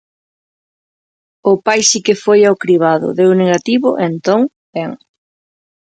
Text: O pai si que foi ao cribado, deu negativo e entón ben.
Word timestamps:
O 1.51 1.53
pai 1.65 1.81
si 1.89 1.99
que 2.05 2.15
foi 2.23 2.41
ao 2.45 2.59
cribado, 2.63 3.07
deu 3.19 3.31
negativo 3.41 3.89
e 3.95 4.03
entón 4.11 4.41
ben. 4.73 4.91